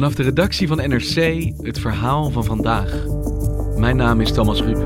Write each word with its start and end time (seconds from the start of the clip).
Vanaf 0.00 0.14
de 0.14 0.22
redactie 0.22 0.68
van 0.68 0.76
NRC 0.76 1.50
het 1.62 1.78
verhaal 1.78 2.30
van 2.30 2.44
vandaag. 2.44 3.04
Mijn 3.76 3.96
naam 3.96 4.20
is 4.20 4.32
Thomas 4.32 4.62
Ruip. 4.62 4.78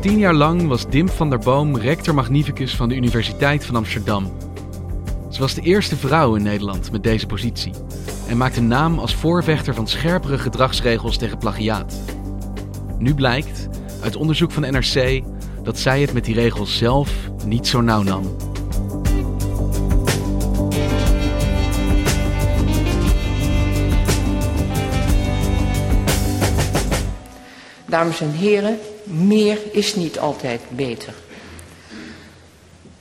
Tien 0.00 0.18
jaar 0.18 0.34
lang 0.34 0.66
was 0.66 0.88
Dim 0.88 1.08
van 1.08 1.30
der 1.30 1.38
Boom 1.38 1.76
rector 1.76 2.14
magnificus 2.14 2.76
van 2.76 2.88
de 2.88 2.94
Universiteit 2.94 3.64
van 3.64 3.76
Amsterdam. 3.76 4.32
Ze 5.30 5.40
was 5.40 5.54
de 5.54 5.62
eerste 5.62 5.96
vrouw 5.96 6.34
in 6.34 6.42
Nederland 6.42 6.92
met 6.92 7.02
deze 7.02 7.26
positie 7.26 7.72
en 8.28 8.36
maakte 8.36 8.62
naam 8.62 8.98
als 8.98 9.14
voorvechter 9.14 9.74
van 9.74 9.88
scherpere 9.88 10.38
gedragsregels 10.38 11.16
tegen 11.16 11.38
plagiaat. 11.38 12.00
Nu 12.98 13.14
blijkt, 13.14 13.68
uit 14.02 14.16
onderzoek 14.16 14.50
van 14.50 14.62
NRC, 14.62 15.22
dat 15.66 15.78
zij 15.78 16.00
het 16.00 16.12
met 16.12 16.24
die 16.24 16.34
regels 16.34 16.76
zelf 16.76 17.10
niet 17.44 17.66
zo 17.66 17.80
nauw 17.80 18.02
nam. 18.02 18.36
Dames 27.86 28.20
en 28.20 28.30
heren, 28.30 28.78
meer 29.04 29.58
is 29.72 29.94
niet 29.94 30.18
altijd 30.18 30.60
beter. 30.68 31.14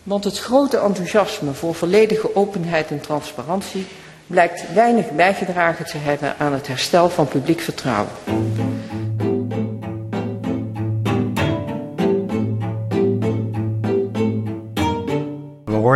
Want 0.04 0.24
het 0.24 0.40
grote 0.40 0.78
enthousiasme 0.78 1.54
voor 1.54 1.76
volledige 1.76 2.36
openheid 2.36 2.90
en 2.90 3.02
transparantie 3.02 3.86
blijkt 4.28 4.74
weinig 4.74 5.12
bijgedragen 5.12 5.86
te 5.86 5.98
hebben 5.98 6.36
aan 6.38 6.54
het 6.54 6.68
herstel 6.68 7.10
van 7.10 7.28
publiek 7.28 7.60
vertrouwen. 7.60 8.12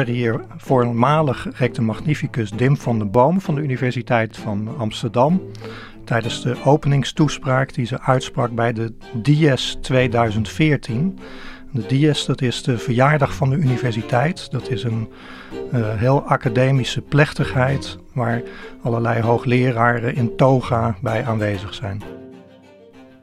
Hier 0.08 0.42
voormalig 0.58 1.47
rector 1.53 1.83
magnificus 1.83 2.52
Dim 2.52 2.78
van 2.78 3.00
den 3.00 3.11
Boom 3.11 3.42
van 3.42 3.55
de 3.55 3.61
Universiteit 3.61 4.38
van 4.38 4.78
Amsterdam 4.78 5.42
tijdens 6.03 6.42
de 6.42 6.55
openingstoespraak 6.64 7.73
die 7.73 7.86
ze 7.86 8.02
uitsprak 8.02 8.52
bij 8.52 8.73
de 8.73 8.94
Dies 9.14 9.77
2014. 9.81 11.20
De 11.72 11.86
Dies, 11.88 12.25
dat 12.25 12.42
is 12.42 12.64
de 12.64 12.77
verjaardag 12.77 13.33
van 13.33 13.49
de 13.49 13.55
universiteit. 13.55 14.52
Dat 14.52 14.70
is 14.70 14.83
een 14.83 15.09
uh, 15.73 15.95
heel 15.95 16.21
academische 16.23 17.02
plechtigheid 17.02 17.98
waar 18.14 18.42
allerlei 18.82 19.21
hoogleraren 19.21 20.15
in 20.15 20.36
toga 20.36 20.95
bij 21.02 21.26
aanwezig 21.26 21.73
zijn. 21.73 22.04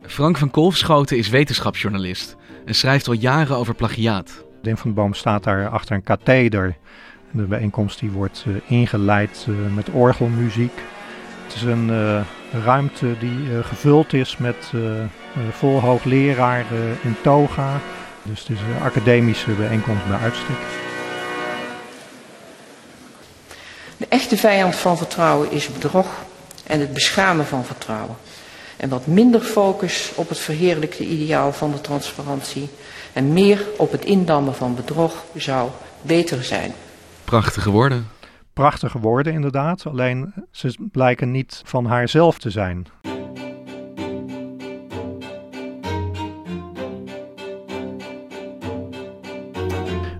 Frank 0.02 0.38
van 0.38 0.50
Kolfschoten 0.50 1.16
is 1.18 1.28
wetenschapsjournalist 1.28 2.36
en 2.64 2.74
schrijft 2.74 3.08
al 3.08 3.14
jaren 3.14 3.56
over 3.56 3.74
plagiaat. 3.74 4.45
Dim 4.62 4.76
van 4.76 4.94
Boom 4.94 5.14
staat 5.14 5.44
daar 5.44 5.68
achter 5.68 5.94
een 5.94 6.02
katheder. 6.02 6.76
De 7.30 7.42
bijeenkomst 7.42 7.98
die 7.98 8.10
wordt 8.10 8.44
uh, 8.48 8.56
ingeleid 8.66 9.46
uh, 9.48 9.74
met 9.74 9.90
orgelmuziek. 9.90 10.72
Het 11.44 11.54
is 11.54 11.62
een 11.62 11.88
uh, 11.88 12.20
ruimte 12.64 13.18
die 13.18 13.62
gevuld 13.62 14.12
is 14.12 14.36
met 14.36 14.72
vol 15.50 15.80
hoogleraren 15.80 16.96
in 17.02 17.16
toga. 17.22 17.80
Dus 18.22 18.40
het 18.40 18.48
is 18.48 18.60
een 18.60 18.82
academische 18.82 19.50
bijeenkomst 19.50 20.08
bij 20.08 20.18
uitstek. 20.18 20.56
De 23.96 24.06
echte 24.08 24.36
vijand 24.36 24.76
van 24.76 24.96
vertrouwen 24.96 25.50
is 25.50 25.72
bedrog 25.72 26.06
en 26.66 26.80
het 26.80 26.92
beschamen 26.92 27.46
van 27.46 27.64
vertrouwen. 27.64 28.16
En 28.76 28.88
wat 28.88 29.06
minder 29.06 29.40
focus 29.40 30.12
op 30.14 30.28
het 30.28 30.38
verheerlijkte 30.38 31.04
ideaal 31.04 31.52
van 31.52 31.72
de 31.72 31.80
transparantie 31.80 32.68
en 33.16 33.32
meer 33.32 33.66
op 33.76 33.90
het 33.90 34.04
indammen 34.04 34.54
van 34.54 34.74
bedrog 34.74 35.24
zou 35.34 35.70
beter 36.02 36.44
zijn. 36.44 36.72
Prachtige 37.24 37.70
woorden 37.70 38.06
prachtige 38.56 38.98
woorden 38.98 39.32
inderdaad, 39.32 39.86
alleen 39.86 40.34
ze 40.50 40.88
blijken 40.92 41.30
niet 41.30 41.62
van 41.64 41.86
haarzelf 41.86 42.38
te 42.38 42.50
zijn. 42.50 42.86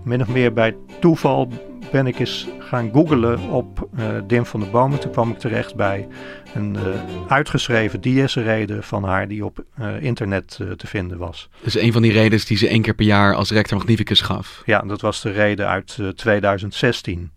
Min 0.05 0.21
of 0.21 0.28
meer 0.28 0.53
bij 0.53 0.77
toeval 1.01 1.49
ben 1.91 2.07
ik 2.07 2.19
eens 2.19 2.49
gaan 2.59 2.91
googlen 2.93 3.41
op 3.41 3.89
uh, 3.99 4.07
Dim 4.27 4.47
van 4.47 4.61
der 4.61 4.71
Bomen. 4.71 4.99
Toen 4.99 5.11
kwam 5.11 5.31
ik 5.31 5.39
terecht 5.39 5.75
bij 5.75 6.09
een 6.55 6.77
uh, 6.77 6.83
uitgeschreven 7.29 8.01
diesrede 8.01 8.83
van 8.83 9.05
haar 9.05 9.29
die 9.29 9.45
op 9.45 9.65
uh, 9.81 10.03
internet 10.03 10.61
te 10.77 10.87
vinden 10.87 11.19
was. 11.19 11.49
Dus 11.63 11.79
een 11.79 11.93
van 11.93 12.03
die 12.03 12.13
redenen 12.13 12.47
die 12.47 12.57
ze 12.57 12.69
één 12.69 12.83
keer 12.83 12.95
per 12.95 13.05
jaar 13.05 13.35
als 13.35 13.51
rector 13.51 13.79
magnificus 13.79 14.21
gaf? 14.21 14.63
Ja, 14.65 14.81
dat 14.81 15.01
was 15.01 15.23
de 15.23 15.31
reden 15.31 15.69
uit 15.69 15.99
2016. 16.15 17.31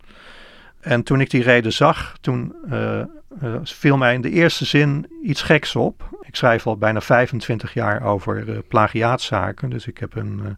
En 0.80 1.04
toen 1.04 1.22
ik 1.22 1.30
die 1.30 1.44
reden 1.44 1.74
zag, 1.74 2.18
toen 2.22 2.56
viel 3.64 3.98
mij 3.98 4.14
in 4.14 4.22
de 4.22 4.30
eerste 4.30 4.66
zin 4.66 5.08
iets 5.24 5.42
geks 5.42 5.76
op. 5.76 6.18
Ik 6.22 6.36
schrijf 6.36 6.68
al 6.68 6.78
bijna 6.78 7.02
25 7.02 7.74
jaar 7.74 8.04
over 8.04 8.64
plagiaatzaken, 8.68 9.70
dus 9.70 9.88
ik 9.88 9.98
heb 9.98 10.16
een 10.16 10.58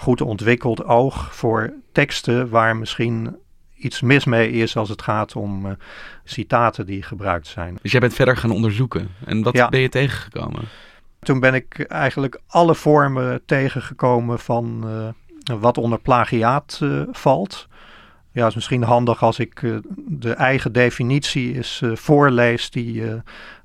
goed 0.00 0.20
ontwikkeld 0.20 0.84
oog 0.84 1.34
voor 1.34 1.72
teksten 1.92 2.48
waar 2.48 2.76
misschien 2.76 3.36
iets 3.76 4.00
mis 4.00 4.24
mee 4.24 4.50
is 4.50 4.76
als 4.76 4.88
het 4.88 5.02
gaat 5.02 5.36
om 5.36 5.76
citaten 6.24 6.86
die 6.86 7.02
gebruikt 7.02 7.46
zijn. 7.46 7.78
Dus 7.82 7.92
jij 7.92 8.00
bent 8.00 8.14
verder 8.14 8.36
gaan 8.36 8.50
onderzoeken 8.50 9.08
en 9.24 9.42
wat 9.42 9.54
ja. 9.54 9.68
ben 9.68 9.80
je 9.80 9.88
tegengekomen? 9.88 10.62
Toen 11.20 11.40
ben 11.40 11.54
ik 11.54 11.80
eigenlijk 11.80 12.40
alle 12.46 12.74
vormen 12.74 13.42
tegengekomen 13.46 14.38
van 14.38 14.84
wat 15.60 15.78
onder 15.78 15.98
plagiaat 15.98 16.80
valt. 17.10 17.68
Ja, 18.32 18.40
het 18.40 18.48
is 18.48 18.54
misschien 18.54 18.82
handig 18.82 19.22
als 19.22 19.38
ik 19.38 19.80
de 19.96 20.32
eigen 20.32 20.72
definitie 20.72 21.54
eens 21.54 21.82
voorlees 21.94 22.70
die 22.70 23.04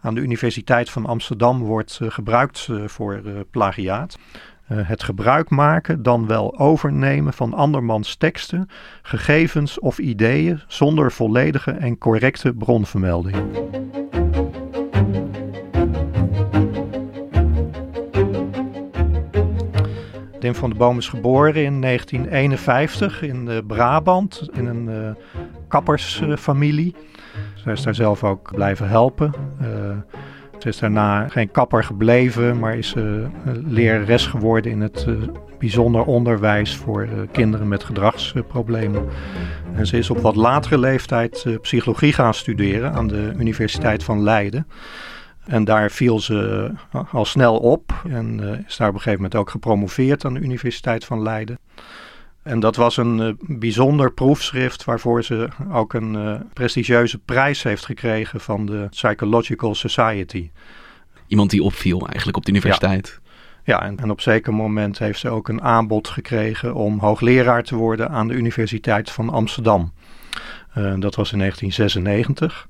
aan 0.01 0.15
de 0.15 0.21
Universiteit 0.21 0.89
van 0.89 1.05
Amsterdam 1.05 1.59
wordt 1.59 1.99
gebruikt 2.03 2.69
voor 2.85 3.21
plagiaat. 3.51 4.17
Het 4.65 5.03
gebruik 5.03 5.49
maken, 5.49 6.03
dan 6.03 6.27
wel 6.27 6.59
overnemen 6.59 7.33
van 7.33 7.53
andermans 7.53 8.15
teksten, 8.15 8.69
gegevens 9.01 9.79
of 9.79 9.97
ideeën 9.97 10.61
zonder 10.67 11.11
volledige 11.11 11.71
en 11.71 11.97
correcte 11.97 12.53
bronvermelding. 12.53 13.35
Dim 20.39 20.55
van 20.55 20.69
de 20.69 20.75
Boom 20.75 20.97
is 20.97 21.09
geboren 21.09 21.63
in 21.63 21.81
1951 21.81 23.21
in 23.21 23.47
uh, 23.47 23.57
Brabant 23.67 24.49
in 24.53 24.65
een 24.65 24.87
uh, 24.87 25.11
kappersfamilie. 25.67 26.95
Zij 27.55 27.73
is 27.73 27.81
daar 27.81 27.95
zelf 27.95 28.23
ook 28.23 28.51
blijven 28.55 28.89
helpen. 28.89 29.31
Ze 30.65 30.71
is 30.71 30.79
daarna 30.79 31.27
geen 31.27 31.51
kapper 31.51 31.83
gebleven, 31.83 32.59
maar 32.59 32.77
is 32.77 32.95
lerares 33.65 34.27
geworden 34.27 34.71
in 34.71 34.81
het 34.81 35.07
bijzonder 35.59 36.03
onderwijs 36.03 36.75
voor 36.75 37.07
kinderen 37.31 37.67
met 37.67 37.83
gedragsproblemen. 37.83 39.05
En 39.75 39.87
ze 39.87 39.97
is 39.97 40.09
op 40.09 40.17
wat 40.17 40.35
latere 40.35 40.77
leeftijd 40.77 41.45
psychologie 41.61 42.13
gaan 42.13 42.33
studeren 42.33 42.93
aan 42.93 43.07
de 43.07 43.33
Universiteit 43.37 44.03
van 44.03 44.23
Leiden. 44.23 44.67
En 45.45 45.63
daar 45.63 45.91
viel 45.91 46.19
ze 46.19 46.71
al 47.11 47.25
snel 47.25 47.57
op 47.57 47.93
en 48.09 48.39
is 48.67 48.77
daar 48.77 48.87
op 48.87 48.93
een 48.93 49.01
gegeven 49.01 49.21
moment 49.21 49.35
ook 49.35 49.49
gepromoveerd 49.49 50.25
aan 50.25 50.33
de 50.33 50.39
Universiteit 50.39 51.05
van 51.05 51.21
Leiden. 51.21 51.59
En 52.45 52.59
dat 52.59 52.75
was 52.75 52.97
een 52.97 53.19
uh, 53.19 53.33
bijzonder 53.39 54.11
proefschrift 54.11 54.83
waarvoor 54.83 55.23
ze 55.23 55.47
ook 55.71 55.93
een 55.93 56.13
uh, 56.13 56.35
prestigieuze 56.53 57.17
prijs 57.17 57.63
heeft 57.63 57.85
gekregen 57.85 58.39
van 58.39 58.65
de 58.65 58.87
Psychological 58.89 59.75
Society. 59.75 60.49
Iemand 61.27 61.49
die 61.49 61.63
opviel 61.63 62.07
eigenlijk 62.07 62.37
op 62.37 62.45
de 62.45 62.51
universiteit. 62.51 63.19
Ja, 63.63 63.79
ja 63.79 63.85
en, 63.87 63.97
en, 63.99 64.09
op 64.09 64.21
zeker 64.21 64.53
moment 64.53 64.99
heeft 64.99 65.19
ze 65.19 65.29
ook 65.29 65.47
een 65.47 65.61
aanbod 65.61 66.07
gekregen 66.07 66.73
om 66.73 66.99
hoogleraar 66.99 67.63
te 67.63 67.75
worden 67.75 68.09
aan 68.09 68.27
de 68.27 68.33
Universiteit 68.33 69.11
van 69.11 69.29
Amsterdam. 69.29 69.93
Uh, 70.77 70.93
dat 70.99 71.15
was 71.15 71.31
in 71.31 71.39
1996. 71.39 72.67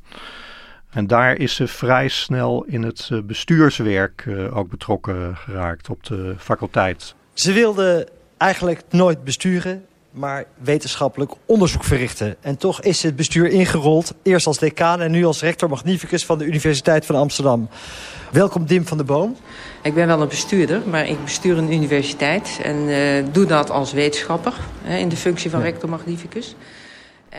En 0.89 1.07
daar 1.07 1.38
is 1.38 1.56
ze 1.56 1.68
vrij 1.68 2.07
snel 2.07 2.63
in 2.63 2.83
het 2.83 3.10
bestuurswerk 3.24 4.28
ook 4.54 4.69
betrokken 4.69 5.36
geraakt 5.36 5.89
op 5.89 6.04
de 6.04 6.36
faculteit. 6.38 7.16
Ze 7.33 7.54
wilde 7.54 8.07
eigenlijk 8.45 8.81
nooit 8.89 9.24
besturen, 9.24 9.86
maar 10.12 10.45
wetenschappelijk 10.57 11.31
onderzoek 11.45 11.83
verrichten. 11.83 12.36
En 12.42 12.57
toch 12.57 12.81
is 12.81 13.03
het 13.03 13.15
bestuur 13.15 13.47
ingerold, 13.47 14.13
eerst 14.24 14.47
als 14.47 14.57
decaan 14.57 15.01
en 15.01 15.12
nu 15.12 15.25
als 15.25 15.42
rector 15.42 15.69
magnificus 15.69 16.25
van 16.25 16.38
de 16.38 16.45
Universiteit 16.45 17.06
van 17.06 17.15
Amsterdam. 17.15 17.69
Welkom 18.31 18.65
Dim 18.65 18.86
van 18.86 18.97
der 18.97 19.06
Boom. 19.06 19.36
Ik 19.81 19.94
ben 19.94 20.07
wel 20.07 20.21
een 20.21 20.27
bestuurder, 20.27 20.81
maar 20.89 21.07
ik 21.07 21.24
bestuur 21.24 21.57
een 21.57 21.74
universiteit 21.74 22.59
en 22.63 22.75
uh, 22.75 23.25
doe 23.31 23.45
dat 23.45 23.69
als 23.69 23.94
wetenschapper 23.94 24.53
hè, 24.83 24.97
in 24.97 25.09
de 25.09 25.18
functie 25.18 25.50
van 25.50 25.59
ja. 25.59 25.65
rector 25.65 25.89
magnificus. 25.89 26.56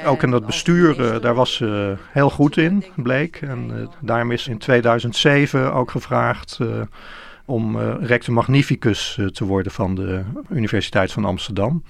Ook 0.07 0.23
in 0.23 0.31
dat 0.31 0.47
bestuur, 0.47 1.01
uh, 1.01 1.21
daar 1.21 1.35
was 1.35 1.55
ze 1.55 1.97
heel 2.13 2.31
goed 2.31 2.57
in, 2.57 2.85
bleek. 2.97 3.37
En 3.43 3.91
daarom 4.01 4.33
is 4.33 4.49
in 4.49 4.59
2007 4.59 5.73
ook 5.73 5.91
gevraagd 5.91 6.59
om 7.47 7.77
uh, 7.77 7.95
rector 8.01 8.35
magnificus 8.35 9.17
uh, 9.21 9.27
te 9.27 9.45
worden 9.45 9.73
van 9.73 9.95
de 9.95 10.23
Universiteit 10.51 11.13
van 11.13 11.25
Amsterdam. 11.25 11.83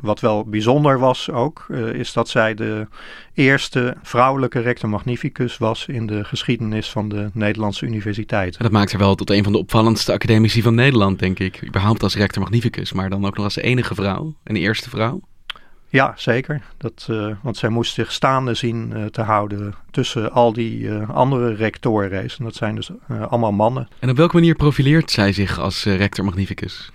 Wat 0.00 0.20
wel 0.20 0.44
bijzonder 0.44 0.98
was 0.98 1.30
ook, 1.30 1.66
uh, 1.68 1.92
is 1.94 2.12
dat 2.12 2.28
zij 2.28 2.54
de 2.54 2.86
eerste 3.34 3.96
vrouwelijke 4.02 4.60
rector 4.60 4.88
magnificus 4.88 5.58
was 5.58 5.86
in 5.86 6.06
de 6.06 6.24
geschiedenis 6.24 6.90
van 6.90 7.08
de 7.08 7.30
Nederlandse 7.32 7.86
universiteit. 7.86 8.58
Dat 8.58 8.70
maakt 8.70 8.90
haar 8.90 9.00
wel 9.00 9.14
tot 9.14 9.30
een 9.30 9.42
van 9.44 9.52
de 9.52 9.58
opvallendste 9.58 10.12
academici 10.12 10.62
van 10.62 10.74
Nederland, 10.74 11.18
denk 11.18 11.38
ik. 11.38 11.66
Überhaupt 11.66 12.02
als 12.02 12.16
rector 12.16 12.42
magnificus, 12.42 12.92
maar 12.92 13.10
dan 13.10 13.26
ook 13.26 13.36
nog 13.36 13.44
als 13.44 13.56
enige 13.56 13.94
vrouw 13.94 14.34
en 14.44 14.56
eerste 14.56 14.90
vrouw. 14.90 15.20
Ja, 15.92 16.12
zeker. 16.16 16.62
Dat, 16.76 17.06
uh, 17.10 17.34
want 17.42 17.56
zij 17.56 17.68
moest 17.68 17.94
zich 17.94 18.12
staande 18.12 18.54
zien 18.54 18.92
uh, 18.96 19.04
te 19.04 19.22
houden 19.22 19.74
tussen 19.90 20.32
al 20.32 20.52
die 20.52 20.80
uh, 20.80 21.10
andere 21.10 21.54
rectoren. 21.54 22.22
En 22.22 22.28
dat 22.38 22.54
zijn 22.54 22.74
dus 22.74 22.90
allemaal 23.28 23.52
mannen. 23.52 23.88
En 23.98 24.10
op 24.10 24.16
welke 24.16 24.34
manier 24.34 24.54
profileert 24.54 25.10
zij 25.10 25.32
zich 25.32 25.58
als 25.58 25.84
rector 25.84 26.24
magnificus? 26.24 26.90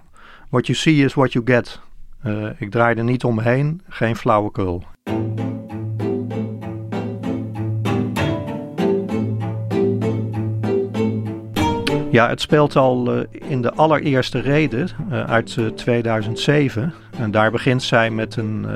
What 0.49 0.65
you 0.65 0.77
see 0.77 1.03
is 1.03 1.13
what 1.13 1.33
you 1.33 1.45
get. 1.45 1.79
ik 2.57 2.71
draai 2.71 2.95
er 2.95 3.03
niet 3.03 3.23
omheen, 3.23 3.81
geen 3.89 4.15
flauwekul. 4.15 4.83
Ja, 12.15 12.29
het 12.29 12.41
speelt 12.41 12.75
al 12.75 13.15
uh, 13.15 13.23
in 13.31 13.61
de 13.61 13.73
allereerste 13.73 14.39
reden 14.39 14.89
uh, 15.11 15.23
uit 15.23 15.55
uh, 15.55 15.67
2007. 15.67 16.93
En 17.17 17.31
daar 17.31 17.51
begint 17.51 17.83
zij 17.83 18.09
met 18.09 18.35
een 18.35 18.67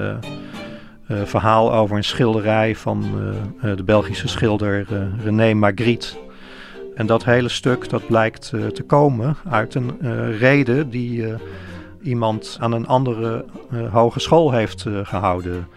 verhaal 1.07 1.73
over 1.73 1.97
een 1.97 2.03
schilderij 2.03 2.75
van 2.75 3.03
de 3.61 3.83
Belgische 3.83 4.27
schilder 4.27 4.85
René 5.23 5.53
Magritte. 5.53 6.07
En 6.95 7.05
dat 7.05 7.25
hele 7.25 7.49
stuk 7.49 7.89
dat 7.89 8.07
blijkt 8.07 8.49
te 8.49 8.83
komen 8.87 9.35
uit 9.49 9.75
een 9.75 9.97
reden 10.37 10.89
die 10.89 11.25
iemand 12.01 12.57
aan 12.59 12.71
een 12.71 12.87
andere 12.87 13.45
hogeschool 13.91 14.51
heeft 14.51 14.85
gehouden. 15.03 15.67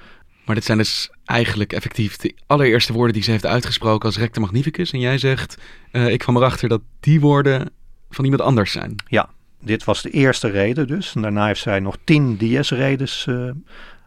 Maar 0.45 0.55
dit 0.55 0.65
zijn 0.65 0.79
dus 0.79 1.11
eigenlijk 1.25 1.73
effectief 1.73 2.17
de 2.17 2.35
allereerste 2.47 2.93
woorden 2.93 3.13
die 3.13 3.23
ze 3.23 3.31
heeft 3.31 3.47
uitgesproken 3.47 4.07
als 4.07 4.19
rector 4.19 4.43
magnificus. 4.43 4.93
En 4.93 5.01
jij 5.01 5.19
zegt, 5.19 5.59
uh, 5.93 6.09
ik 6.09 6.19
kwam 6.19 6.37
erachter 6.37 6.69
dat 6.69 6.81
die 7.01 7.21
woorden 7.21 7.71
van 8.11 8.25
iemand 8.25 8.43
anders 8.43 8.73
zijn. 8.73 8.97
Ja, 9.07 9.29
dit 9.61 9.85
was 9.85 10.03
de 10.03 10.11
eerste 10.11 10.49
reden 10.49 10.87
dus. 10.87 11.15
En 11.15 11.23
daarna 11.23 11.47
heeft 11.47 11.61
zij 11.61 11.81
nog 11.81 11.97
tien 12.05 12.37
DS-redens 12.37 13.27
uh, 13.29 13.51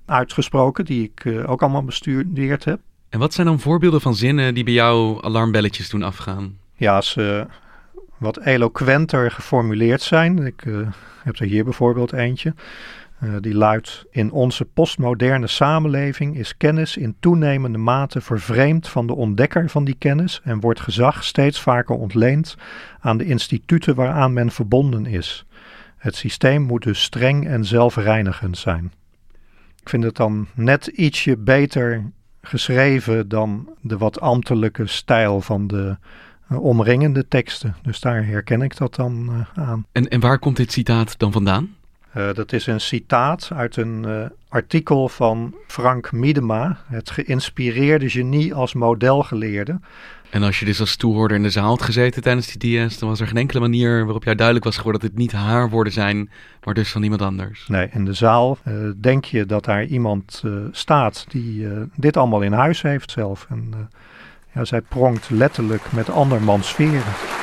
uitgesproken, 0.05 0.85
die 0.85 1.03
ik 1.03 1.25
uh, 1.25 1.49
ook 1.49 1.61
allemaal 1.61 1.83
bestudeerd 1.83 2.63
heb. 2.63 2.79
En 3.09 3.19
wat 3.19 3.33
zijn 3.33 3.47
dan 3.47 3.59
voorbeelden 3.59 4.01
van 4.01 4.15
zinnen 4.15 4.53
die 4.53 4.63
bij 4.63 4.73
jou 4.73 5.23
alarmbelletjes 5.23 5.89
doen 5.89 6.03
afgaan? 6.03 6.57
Ja, 6.75 7.01
ze 7.01 7.47
wat 8.17 8.45
eloquenter 8.45 9.31
geformuleerd 9.31 10.01
zijn. 10.01 10.45
Ik 10.45 10.63
heb 11.23 11.39
er 11.39 11.45
hier 11.45 11.63
bijvoorbeeld 11.63 12.13
eentje. 12.13 12.53
Uh, 13.23 13.35
die 13.39 13.53
luidt: 13.53 14.06
In 14.12 14.31
onze 14.31 14.65
postmoderne 14.65 15.47
samenleving 15.47 16.38
is 16.38 16.57
kennis 16.57 16.97
in 16.97 17.15
toenemende 17.19 17.77
mate 17.77 18.21
vervreemd 18.21 18.88
van 18.88 19.07
de 19.07 19.15
ontdekker 19.15 19.69
van 19.69 19.85
die 19.85 19.95
kennis 19.97 20.41
en 20.44 20.59
wordt 20.59 20.79
gezag 20.79 21.23
steeds 21.23 21.62
vaker 21.62 21.95
ontleend 21.95 22.56
aan 23.00 23.17
de 23.17 23.25
instituten 23.25 23.95
waaraan 23.95 24.33
men 24.33 24.51
verbonden 24.51 25.06
is. 25.06 25.45
Het 25.97 26.15
systeem 26.15 26.62
moet 26.62 26.83
dus 26.83 27.01
streng 27.01 27.47
en 27.47 27.65
zelfreinigend 27.65 28.57
zijn. 28.57 28.91
Ik 29.81 29.89
vind 29.89 30.03
het 30.03 30.15
dan 30.15 30.47
net 30.53 30.88
ietsje 30.88 31.38
beter 31.38 32.11
geschreven 32.41 33.27
dan 33.27 33.69
de 33.81 33.97
wat 33.97 34.19
ambtelijke 34.19 34.88
stijl 34.88 35.41
van 35.41 35.68
de 35.68 35.97
uh, 36.51 36.63
omringende 36.63 37.27
teksten. 37.27 37.75
Dus 37.81 38.00
daar 38.00 38.25
herken 38.25 38.61
ik 38.61 38.77
dat 38.77 38.95
dan 38.95 39.29
uh, 39.29 39.68
aan. 39.68 39.85
En, 39.91 40.07
en 40.07 40.19
waar 40.19 40.39
komt 40.39 40.57
dit 40.57 40.71
citaat 40.71 41.19
dan 41.19 41.31
vandaan? 41.31 41.75
Uh, 42.17 42.33
dat 42.33 42.53
is 42.53 42.67
een 42.67 42.81
citaat 42.81 43.50
uit 43.53 43.75
een 43.75 44.03
uh, 44.07 44.25
artikel 44.50 45.09
van 45.09 45.56
Frank 45.67 46.12
Miedema, 46.12 46.77
het 46.88 47.09
geïnspireerde 47.09 48.09
genie 48.09 48.53
als 48.53 48.73
modelgeleerde. 48.73 49.79
En 50.29 50.44
als 50.44 50.59
je 50.59 50.65
dus 50.65 50.79
als 50.79 50.95
toehoorder 50.95 51.38
in 51.38 51.44
de 51.44 51.50
zaal 51.50 51.67
had 51.67 51.81
gezeten 51.81 52.21
tijdens 52.21 52.57
die 52.57 52.88
DS, 52.88 52.97
dan 53.00 53.09
was 53.09 53.19
er 53.19 53.27
geen 53.27 53.38
enkele 53.38 53.59
manier 53.59 54.03
waarop 54.03 54.23
jou 54.23 54.35
duidelijk 54.35 54.65
was 54.65 54.77
geworden 54.77 55.01
dat 55.01 55.09
het 55.09 55.19
niet 55.19 55.31
haar 55.31 55.69
woorden 55.69 55.94
zijn, 55.94 56.29
maar 56.63 56.73
dus 56.73 56.91
van 56.91 57.03
iemand 57.03 57.21
anders. 57.21 57.67
Nee, 57.67 57.89
in 57.91 58.06
de 58.06 58.13
zaal 58.13 58.57
uh, 58.68 58.73
denk 59.01 59.25
je 59.25 59.45
dat 59.45 59.65
daar 59.65 59.85
iemand 59.85 60.44
staat 60.71 61.25
die 61.27 61.68
dit 61.95 62.18
allemaal 62.18 62.41
in 62.41 62.53
huis 62.53 62.81
heeft 62.81 63.11
zelf. 63.11 63.45
En 63.50 63.89
ja, 64.53 64.65
zij 64.65 64.81
pronkt 64.81 65.29
letterlijk 65.29 65.91
met 65.91 66.09
andermans 66.09 66.73
veren. 66.73 67.34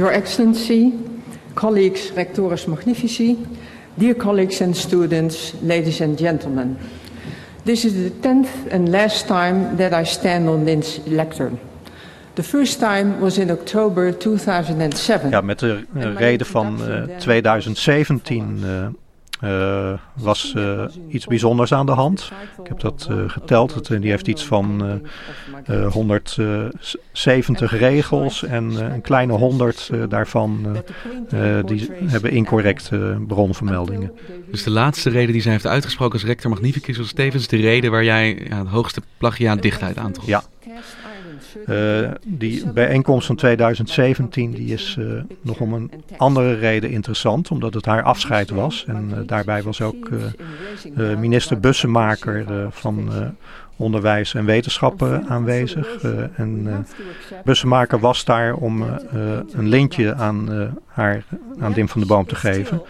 Your 0.00 0.12
Excellency, 0.14 0.94
colleagues, 1.54 2.10
rectores 2.12 2.66
magnifici, 2.66 3.36
dear 3.98 4.14
colleagues 4.14 4.62
and 4.62 4.74
students, 4.74 5.54
ladies 5.62 6.00
and 6.00 6.18
gentlemen. 6.18 6.78
This 7.64 7.84
is 7.84 7.92
the 7.92 8.10
tenth 8.22 8.48
and 8.70 8.88
last 8.88 9.26
time 9.26 9.76
that 9.76 9.92
I 9.92 10.04
stand 10.04 10.48
on 10.48 10.64
this 10.64 11.00
lectern. 11.06 11.60
The 12.34 12.42
first 12.42 12.80
time 12.80 13.20
was 13.20 13.36
in 13.36 13.50
October 13.50 14.12
2007. 14.12 15.30
Ja, 15.30 15.40
met 15.40 15.58
de 15.58 15.84
reden 16.16 16.46
van 16.46 16.78
uh, 16.80 17.16
2017 17.18 18.58
uh, 18.62 18.86
uh, 19.44 19.92
was 20.14 20.54
uh, 20.56 20.84
iets 21.08 21.26
bijzonders 21.26 21.72
aan 21.72 21.86
de 21.86 21.92
hand. 21.92 22.32
Ik 22.62 22.68
heb 22.68 22.80
dat 22.80 23.08
uh, 23.10 23.16
geteld. 23.26 23.74
Het, 23.74 23.86
die 23.86 24.10
heeft 24.10 24.28
iets 24.28 24.44
van 24.44 25.00
170 25.92 27.78
regels 27.78 28.44
en 28.44 28.92
een 28.92 29.00
kleine 29.00 29.32
100 29.32 29.90
daarvan 30.08 30.76
die 31.64 31.90
hebben 32.06 32.30
incorrecte 32.30 33.16
bronvermeldingen. 33.26 34.12
Dus 34.50 34.62
de 34.62 34.70
laatste 34.70 35.10
reden 35.10 35.32
die 35.32 35.42
zij 35.42 35.52
heeft 35.52 35.66
uitgesproken 35.66 36.12
als 36.12 36.24
rector 36.24 36.50
magnificus 36.50 36.96
was 36.96 37.12
tevens 37.12 37.46
de 37.46 37.56
reden 37.56 37.90
waar 37.90 38.04
jij 38.04 38.46
ja, 38.48 38.58
het 38.58 38.68
hoogste 38.68 39.00
plagiaatdichtheid 39.18 39.98
aantrof. 39.98 40.26
Ja. 40.26 40.42
Uh, 41.66 42.10
die 42.24 42.72
bijeenkomst 42.72 43.26
van 43.26 43.36
2017 43.36 44.50
die 44.50 44.72
is 44.72 44.96
uh, 44.98 45.22
nog 45.40 45.60
om 45.60 45.72
een 45.72 45.90
andere 46.16 46.54
reden 46.54 46.90
interessant, 46.90 47.50
omdat 47.50 47.74
het 47.74 47.84
haar 47.84 48.02
afscheid 48.02 48.50
was. 48.50 48.84
En 48.86 49.10
uh, 49.10 49.18
daarbij 49.26 49.62
was 49.62 49.80
ook 49.80 50.10
minister 51.18 51.60
Bussemaker 51.60 52.68
van 52.70 53.10
Onderwijs 53.76 54.34
en 54.34 54.44
Wetenschappen 54.44 55.28
aanwezig. 55.28 56.02
en 56.34 56.86
Bussemaker 57.44 58.00
was 58.00 58.24
daar 58.24 58.54
om 58.54 58.84
een 59.52 59.68
lintje 59.68 60.14
aan, 60.14 60.48
haar, 60.86 61.24
aan 61.58 61.72
Dim 61.72 61.88
van 61.88 62.00
de 62.00 62.06
Boom 62.06 62.26
te 62.26 62.34
geven, 62.34 62.82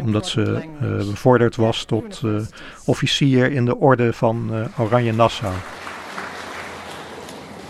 omdat 0.00 0.26
ze 0.26 0.62
bevorderd 0.98 1.56
was 1.56 1.84
tot 1.84 2.22
officier 2.84 3.52
in 3.52 3.64
de 3.64 3.76
orde 3.76 4.12
van 4.12 4.50
Oranje 4.78 5.12
Nassau. 5.12 5.54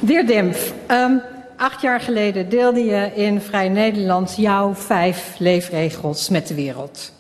Dear 0.05 0.27
Dimf, 0.27 0.75
um, 0.91 1.21
acht 1.57 1.81
jaar 1.81 2.01
geleden 2.01 2.49
deelde 2.49 2.85
je 2.85 3.13
in 3.15 3.41
Vrij 3.41 3.69
Nederland 3.69 4.35
jouw 4.37 4.75
vijf 4.75 5.35
leefregels 5.39 6.29
met 6.29 6.49
de 6.49 6.55
wereld. 6.55 7.13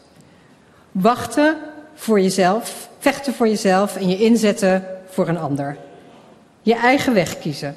Wachten 0.92 1.56
voor 1.94 2.20
jezelf, 2.20 2.88
vechten 2.98 3.34
voor 3.34 3.48
jezelf 3.48 3.96
en 3.96 4.08
je 4.08 4.18
inzetten 4.18 4.84
voor 5.08 5.28
een 5.28 5.38
ander. 5.38 5.76
Je 6.62 6.74
eigen 6.74 7.14
weg 7.14 7.38
kiezen. 7.38 7.76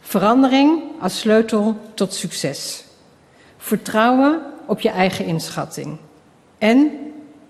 Verandering 0.00 0.82
als 1.00 1.18
sleutel 1.18 1.76
tot 1.94 2.14
succes. 2.14 2.84
Vertrouwen 3.56 4.40
op 4.66 4.80
je 4.80 4.90
eigen 4.90 5.24
inschatting. 5.24 5.98
En 6.58 6.90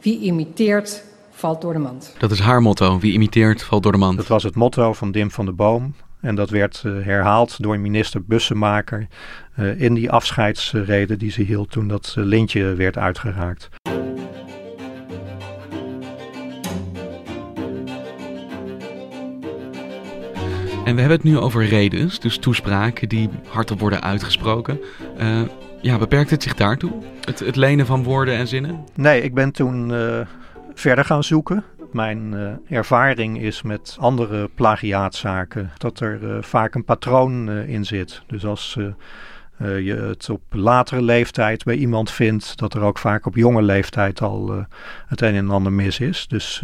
wie 0.00 0.18
imiteert, 0.18 1.02
valt 1.30 1.60
door 1.60 1.72
de 1.72 1.78
mand. 1.78 2.14
Dat 2.18 2.30
is 2.30 2.40
haar 2.40 2.62
motto. 2.62 2.98
Wie 2.98 3.12
imiteert, 3.12 3.62
valt 3.62 3.82
door 3.82 3.92
de 3.92 3.98
mand. 3.98 4.16
Dat 4.16 4.26
was 4.26 4.42
het 4.42 4.54
motto 4.54 4.92
van 4.92 5.12
Dim 5.12 5.30
van 5.30 5.44
der 5.44 5.54
Boom. 5.54 5.94
En 6.22 6.34
dat 6.34 6.50
werd 6.50 6.82
uh, 6.86 7.04
herhaald 7.04 7.62
door 7.62 7.78
minister 7.78 8.24
Bussemaker 8.24 9.06
uh, 9.58 9.80
in 9.80 9.94
die 9.94 10.10
afscheidsreden 10.10 11.18
die 11.18 11.30
ze 11.30 11.42
hield 11.42 11.70
toen 11.70 11.88
dat 11.88 12.14
uh, 12.18 12.24
lintje 12.24 12.74
werd 12.74 12.98
uitgeraakt. 12.98 13.68
En 20.84 20.94
we 20.94 21.00
hebben 21.00 21.18
het 21.18 21.22
nu 21.22 21.38
over 21.38 21.64
redens, 21.64 22.20
dus 22.20 22.38
toespraken 22.38 23.08
die 23.08 23.28
hardop 23.48 23.80
worden 23.80 24.02
uitgesproken. 24.02 24.80
Uh, 25.20 25.40
ja, 25.80 25.98
beperkt 25.98 26.30
het 26.30 26.42
zich 26.42 26.54
daartoe? 26.54 26.92
Het, 27.24 27.38
het, 27.38 27.56
lenen 27.56 27.86
van 27.86 28.02
woorden 28.02 28.34
en 28.34 28.48
zinnen? 28.48 28.84
Nee, 28.94 29.22
ik 29.22 29.34
ben 29.34 29.52
toen 29.52 29.92
verder 30.74 31.04
gaan 31.04 31.24
zoeken. 31.24 31.64
Mijn 31.92 32.32
uh, 32.32 32.76
ervaring 32.78 33.40
is 33.40 33.62
met 33.62 33.96
andere 34.00 34.50
plagiaatzaken 34.54 35.70
dat 35.76 36.00
er 36.00 36.44
vaak 36.44 36.74
een 36.74 36.84
patroon 36.84 37.50
in 37.50 37.84
zit. 37.84 38.22
Dus 38.26 38.44
als 38.44 38.78
je 39.58 39.94
het 40.08 40.30
op 40.30 40.42
latere 40.50 41.02
leeftijd 41.02 41.64
bij 41.64 41.76
iemand 41.76 42.10
vindt, 42.10 42.58
dat 42.58 42.74
er 42.74 42.82
ook 42.82 42.98
vaak 42.98 43.26
op 43.26 43.36
jonge 43.36 43.62
leeftijd 43.62 44.20
al 44.22 44.66
het 45.06 45.20
een 45.20 45.34
en 45.34 45.50
ander 45.50 45.72
mis 45.72 46.00
is. 46.00 46.26
Dus 46.28 46.62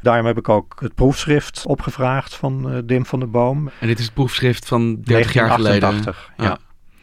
Daarom 0.00 0.26
heb 0.26 0.38
ik 0.38 0.48
ook 0.48 0.76
het 0.80 0.94
proefschrift 0.94 1.66
opgevraagd 1.66 2.34
van 2.34 2.72
uh, 2.72 2.78
Dim 2.84 3.06
van 3.06 3.18
der 3.18 3.30
Boom. 3.30 3.70
En 3.80 3.86
dit 3.86 3.98
is 3.98 4.04
het 4.04 4.14
proefschrift 4.14 4.68
van 4.68 5.00
30 5.00 5.32
jaar 5.32 5.50
geleden? 5.50 6.02
ja. 6.04 6.14
ja. 6.36 6.58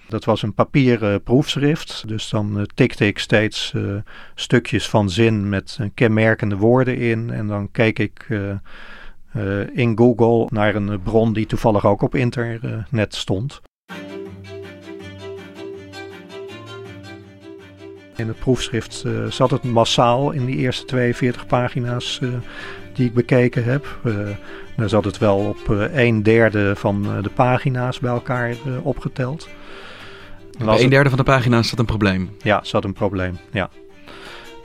Dat 0.08 0.26
was 0.26 0.42
een 0.42 0.54
papieren 0.54 1.24
proefschrift. 1.24 2.08
Dus 2.08 2.30
dan 2.30 2.58
uh, 2.58 2.64
tikte 2.76 3.08
ik 3.08 3.20
steeds 3.20 3.72
uh, 3.76 3.96
stukjes 4.36 4.90
van 4.90 5.10
zin 5.10 5.50
met 5.50 5.80
kenmerkende 5.94 6.58
woorden 6.58 6.98
in. 6.98 7.30
En 7.30 7.48
dan 7.48 7.72
keek 7.72 8.00
ik 8.00 8.28
in 9.74 9.98
Google 9.98 10.48
naar 10.50 10.76
een 10.76 11.02
bron 11.02 11.34
die 11.34 11.46
toevallig 11.46 11.86
ook 11.86 12.02
op 12.02 12.16
internet 12.16 13.16
stond. 13.16 13.62
In 18.16 18.28
het 18.28 18.40
proefschrift 18.40 19.06
zat 19.30 19.52
het 19.52 19.64
massaal 19.64 20.32
in 20.32 20.46
die 20.46 20.56
eerste 20.56 20.86
42 20.86 21.46
pagina's 21.46 22.22
die 22.94 23.06
ik 23.06 23.14
bekeken 23.14 23.64
heb. 23.64 24.00
Dan 24.76 24.90
zat 24.90 25.06
het 25.06 25.18
wel 25.18 25.38
op 25.38 25.90
een 25.94 26.24
derde 26.24 26.76
van 26.76 27.22
de 27.22 27.30
pagina's 27.30 28.00
bij 28.00 28.12
elkaar 28.12 28.56
opgeteld. 28.84 29.48
Bij 30.58 30.84
een 30.84 30.90
derde 30.90 31.10
van 31.10 31.18
de 31.18 31.24
pagina's 31.24 31.70
zat 31.70 31.80
een 31.80 31.86
probleem? 31.86 32.30
Ja, 32.42 32.60
zat 32.64 32.84
een 32.84 32.94
probleem, 32.94 33.38
ja. 33.52 33.70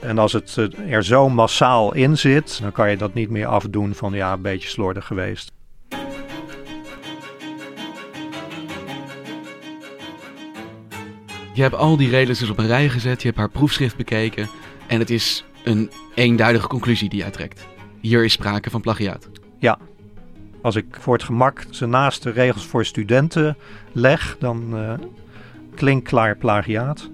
En 0.01 0.17
als 0.17 0.33
het 0.33 0.55
er 0.87 1.03
zo 1.03 1.29
massaal 1.29 1.93
in 1.93 2.17
zit, 2.17 2.59
dan 2.61 2.71
kan 2.71 2.89
je 2.89 2.97
dat 2.97 3.13
niet 3.13 3.29
meer 3.29 3.45
afdoen 3.45 3.95
van 3.95 4.13
ja, 4.13 4.33
een 4.33 4.41
beetje 4.41 4.69
slordig 4.69 5.05
geweest. 5.05 5.51
Je 11.53 11.61
hebt 11.61 11.75
al 11.75 11.97
die 11.97 12.09
redenen 12.09 12.39
dus 12.39 12.49
op 12.49 12.57
een 12.57 12.67
rij 12.67 12.89
gezet, 12.89 13.21
je 13.21 13.27
hebt 13.27 13.39
haar 13.39 13.49
proefschrift 13.49 13.97
bekeken 13.97 14.49
en 14.87 14.99
het 14.99 15.09
is 15.09 15.45
een 15.63 15.91
eenduidige 16.15 16.67
conclusie 16.67 17.09
die 17.09 17.19
jij 17.19 17.31
trekt. 17.31 17.67
Hier 17.99 18.23
is 18.23 18.31
sprake 18.33 18.69
van 18.69 18.81
plagiaat. 18.81 19.29
Ja. 19.59 19.77
Als 20.61 20.75
ik 20.75 20.85
voor 20.99 21.13
het 21.13 21.23
gemak 21.23 21.65
ze 21.69 21.85
naast 21.85 22.23
de 22.23 22.29
regels 22.29 22.65
voor 22.65 22.85
studenten 22.85 23.57
leg, 23.91 24.35
dan 24.39 24.77
uh, 24.77 24.93
klinkt 25.81 26.07
klaar 26.07 26.35
plagiaat. 26.35 27.09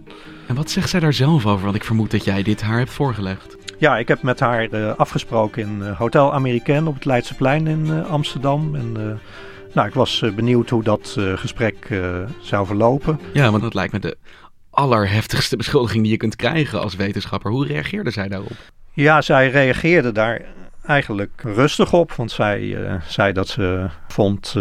En 0.48 0.56
wat 0.56 0.70
zegt 0.70 0.90
zij 0.90 1.00
daar 1.00 1.14
zelf 1.14 1.46
over? 1.46 1.64
Want 1.64 1.76
ik 1.76 1.84
vermoed 1.84 2.12
dat 2.12 2.24
jij 2.24 2.44
dit 2.44 2.62
haar 2.62 2.78
hebt 2.78 2.92
voorgelegd. 2.92 3.58
Ja, 3.78 3.98
ik 3.98 4.08
heb 4.08 4.22
met 4.22 4.40
haar 4.40 4.74
uh, 4.74 4.96
afgesproken 4.96 5.62
in 5.62 5.80
uh, 5.80 5.98
Hotel 5.98 6.34
Americain 6.34 6.88
op 6.88 6.94
het 6.94 7.06
Leidseplein 7.06 7.68
in 7.68 8.06
Amsterdam. 8.06 8.76
En 8.76 9.20
nou, 9.74 9.88
ik 9.88 9.94
was 9.94 10.24
benieuwd 10.36 10.70
hoe 10.70 10.84
dat 10.84 11.18
gesprek 11.36 12.02
zou 12.42 12.66
verlopen. 12.66 13.20
Ja, 13.34 13.52
want 13.52 13.64
dat 13.64 13.74
lijkt 13.74 13.94
me 13.94 14.00
de 14.00 14.18
allerheftigste 14.70 15.58
beschuldiging 15.64 16.04
die 16.04 16.12
je 16.12 16.18
kunt 16.18 16.36
krijgen 16.36 16.82
als 16.82 16.96
wetenschapper. 16.96 17.52
Hoe 17.52 17.68
reageerde 17.68 18.12
zij 18.12 18.28
daarop? 18.28 18.58
Ja, 18.94 19.22
zij 19.22 19.50
reageerde 19.50 20.12
daar 20.12 20.42
eigenlijk 20.86 21.42
rustig 21.44 21.94
op. 21.94 22.12
Want 22.12 22.32
zij 22.32 22.78
zei 23.08 23.34
dat 23.34 23.48
ze 23.48 23.90
vond 24.08 24.56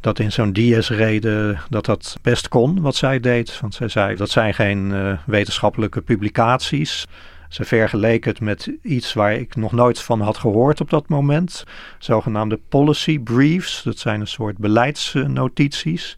dat 0.00 0.18
in 0.18 0.32
zo'n 0.32 0.52
DS-reden 0.52 1.58
dat 1.70 1.84
dat 1.84 2.16
best 2.22 2.48
kon 2.48 2.80
wat 2.80 2.96
zij 2.96 3.20
deed. 3.20 3.60
Want 3.60 3.74
zij 3.74 3.88
zei 3.88 4.16
dat 4.16 4.30
zijn 4.30 4.54
geen 4.54 4.90
uh, 4.90 5.18
wetenschappelijke 5.26 6.00
publicaties. 6.00 7.06
Ze 7.48 7.64
vergeleek 7.64 8.24
het 8.24 8.40
met 8.40 8.70
iets 8.82 9.12
waar 9.12 9.34
ik 9.34 9.56
nog 9.56 9.72
nooit 9.72 10.00
van 10.02 10.20
had 10.20 10.36
gehoord 10.36 10.80
op 10.80 10.90
dat 10.90 11.08
moment. 11.08 11.64
Zogenaamde 11.98 12.60
policy 12.68 13.18
briefs. 13.18 13.82
Dat 13.82 13.98
zijn 13.98 14.20
een 14.20 14.26
soort 14.26 14.58
beleidsnotities. 14.58 16.16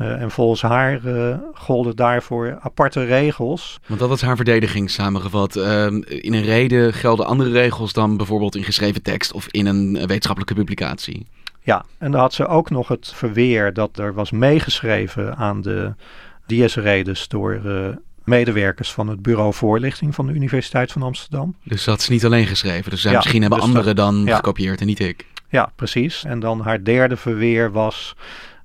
Uh, 0.00 0.22
en 0.22 0.30
volgens 0.30 0.62
haar 0.62 1.04
uh, 1.04 1.36
golden 1.54 1.96
daarvoor 1.96 2.58
aparte 2.60 3.04
regels. 3.04 3.80
Want 3.86 4.00
dat 4.00 4.08
was 4.08 4.22
haar 4.22 4.36
verdediging 4.36 4.90
samengevat. 4.90 5.56
Uh, 5.56 5.86
in 6.06 6.32
een 6.32 6.44
reden 6.44 6.92
gelden 6.92 7.26
andere 7.26 7.50
regels 7.50 7.92
dan 7.92 8.16
bijvoorbeeld 8.16 8.56
in 8.56 8.64
geschreven 8.64 9.02
tekst 9.02 9.32
of 9.32 9.46
in 9.50 9.66
een 9.66 9.92
wetenschappelijke 9.92 10.54
publicatie. 10.54 11.26
Ja, 11.62 11.84
en 11.98 12.10
dan 12.10 12.20
had 12.20 12.34
ze 12.34 12.46
ook 12.46 12.70
nog 12.70 12.88
het 12.88 13.12
verweer 13.14 13.72
dat 13.72 13.98
er 13.98 14.14
was 14.14 14.30
meegeschreven 14.30 15.36
aan 15.36 15.60
de 15.60 15.94
DS-redes 16.46 17.28
door 17.28 17.60
medewerkers 18.24 18.92
van 18.92 19.08
het 19.08 19.22
Bureau 19.22 19.54
Voorlichting 19.54 20.14
van 20.14 20.26
de 20.26 20.32
Universiteit 20.32 20.92
van 20.92 21.02
Amsterdam. 21.02 21.56
Dus 21.64 21.84
dat 21.84 21.98
is 21.98 22.08
niet 22.08 22.24
alleen 22.24 22.46
geschreven. 22.46 22.90
Dus 22.90 23.02
ja, 23.02 23.12
misschien 23.12 23.40
hebben 23.40 23.58
dus 23.58 23.68
anderen 23.68 23.96
dan 23.96 24.22
ja. 24.24 24.36
gekopieerd 24.36 24.80
en 24.80 24.86
niet 24.86 25.00
ik. 25.00 25.26
Ja, 25.48 25.72
precies. 25.76 26.24
En 26.24 26.40
dan 26.40 26.60
haar 26.60 26.84
derde 26.84 27.16
verweer 27.16 27.72
was 27.72 28.16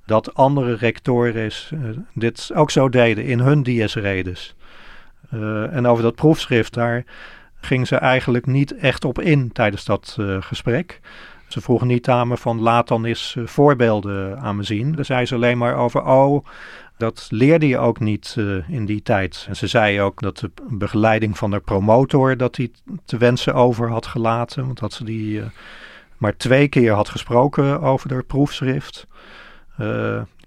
dat 0.06 0.34
andere 0.34 0.74
rectoren 0.74 1.50
uh, 1.72 1.80
dit 2.14 2.50
ook 2.54 2.70
zo 2.70 2.88
deden 2.88 3.24
in 3.24 3.38
hun 3.38 3.62
DS-redes. 3.62 4.54
Uh, 5.34 5.74
en 5.74 5.86
over 5.86 6.02
dat 6.02 6.14
proefschrift, 6.14 6.74
daar 6.74 7.04
ging 7.60 7.86
ze 7.86 7.96
eigenlijk 7.96 8.46
niet 8.46 8.76
echt 8.76 9.04
op 9.04 9.20
in 9.20 9.52
tijdens 9.52 9.84
dat 9.84 10.16
uh, 10.20 10.36
gesprek. 10.40 11.00
Ze 11.48 11.60
vroegen 11.60 11.86
niet 11.86 12.08
aan 12.08 12.28
me 12.28 12.36
van 12.36 12.60
laat 12.60 12.88
dan 12.88 13.04
eens 13.04 13.36
voorbeelden 13.44 14.38
aan 14.38 14.56
me 14.56 14.62
zien. 14.62 14.92
Daar 14.94 15.04
zei 15.04 15.26
ze 15.26 15.34
alleen 15.34 15.58
maar 15.58 15.76
over, 15.76 16.04
oh, 16.04 16.46
dat 16.96 17.26
leerde 17.30 17.68
je 17.68 17.78
ook 17.78 18.00
niet 18.00 18.34
uh, 18.38 18.68
in 18.68 18.86
die 18.86 19.02
tijd. 19.02 19.46
En 19.48 19.56
ze 19.56 19.66
zei 19.66 20.00
ook 20.00 20.20
dat 20.20 20.38
de 20.38 20.50
begeleiding 20.68 21.38
van 21.38 21.50
de 21.50 21.60
promotor 21.60 22.36
dat 22.36 22.56
hij 22.56 22.70
te 23.04 23.16
wensen 23.16 23.54
over 23.54 23.90
had 23.90 24.06
gelaten. 24.06 24.66
Want 24.66 24.78
dat 24.78 24.92
ze 24.92 25.04
die 25.04 25.38
uh, 25.38 25.44
maar 26.16 26.36
twee 26.36 26.68
keer 26.68 26.92
had 26.92 27.08
gesproken 27.08 27.80
over 27.80 28.12
haar 28.12 28.24
proefschrift. 28.24 29.06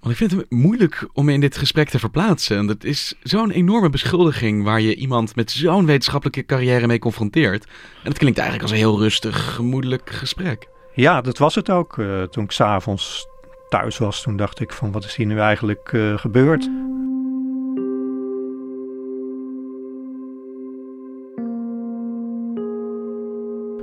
Want 0.02 0.14
ik 0.14 0.18
vind 0.18 0.32
het 0.32 0.52
moeilijk 0.52 1.10
om 1.14 1.30
in 1.30 1.40
dit 1.40 1.58
gesprek 1.58 1.90
te 1.90 2.00
verplaatsen. 2.00 2.66
Dat 2.66 2.84
is 2.84 3.14
zo'n 3.24 3.52
enorme 3.52 3.90
beschuldiging 3.90 4.64
waar 4.64 4.82
je 4.82 4.96
iemand 4.96 5.36
met 5.36 5.52
zo'n 5.52 5.86
wetenschappelijke 5.86 6.46
carrière 6.46 6.88
mee 6.88 7.00
confronteert. 7.00 7.66
En 8.04 8.10
het 8.10 8.18
klinkt 8.18 8.38
eigenlijk 8.38 8.70
als 8.70 8.80
een 8.80 8.86
heel 8.86 9.00
rustig, 9.00 9.54
gemoedelijk 9.56 10.10
gesprek. 10.10 10.68
Ja, 11.02 11.22
dat 11.22 11.38
was 11.38 11.56
het 11.56 11.70
ook. 11.70 11.98
Uh, 11.98 12.24
toen 12.24 12.44
ik 12.44 12.52
s'avonds 12.52 13.28
thuis 13.70 13.98
was, 13.98 14.22
toen 14.22 14.38
dacht 14.38 14.60
ik 14.60 14.72
van 14.72 14.92
wat 14.92 15.04
is 15.04 15.16
hier 15.16 15.26
nu 15.26 15.40
eigenlijk 15.40 15.92
uh, 15.92 16.18
gebeurd? 16.18 16.70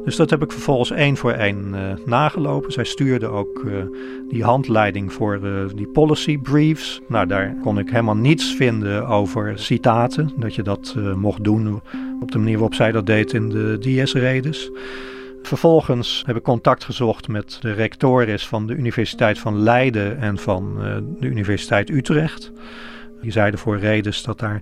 Dus 0.05 0.17
dat 0.17 0.31
heb 0.31 0.43
ik 0.43 0.53
vervolgens 0.53 0.91
één 0.91 1.17
voor 1.17 1.33
één 1.33 1.75
uh, 1.75 2.07
nagelopen. 2.07 2.73
Zij 2.73 2.85
stuurde 2.85 3.27
ook 3.27 3.67
die 4.29 4.45
handleiding 4.45 5.13
voor 5.13 5.41
die 5.75 5.89
policy 5.89 6.39
briefs. 6.39 7.01
Nou, 7.09 7.27
daar 7.27 7.57
kon 7.63 7.79
ik 7.79 7.91
helemaal 7.91 8.17
niets 8.17 8.55
vinden 8.55 9.07
over 9.07 9.59
citaten. 9.59 10.33
Dat 10.37 10.55
je 10.55 10.63
dat 10.63 10.95
mocht 11.15 11.45
doen 11.45 11.83
op 12.21 12.33
de 12.33 12.39
manier 12.39 12.55
waarop 12.55 12.75
zij 12.75 12.93
dat 12.93 13.07
deed 13.07 13.33
in 13.33 13.49
de 13.49 13.79
DS-redes. 13.79 14.71
Vervolgens 15.43 16.23
heb 16.27 16.37
ik 16.37 16.43
contact 16.43 16.85
gezocht 16.85 17.29
met 17.29 17.59
de 17.61 17.73
rectoris 17.73 18.47
van 18.47 18.67
de 18.67 18.75
Universiteit 18.75 19.39
van 19.39 19.59
Leiden 19.59 20.19
en 20.19 20.39
van 20.39 20.75
de 21.21 21.27
Universiteit 21.27 21.91
Utrecht. 21.91 22.53
Die 23.21 23.33
zeiden 23.33 23.61
voor 23.61 23.79
redens 23.79 24.23
dat, 24.23 24.39
daar, 24.39 24.61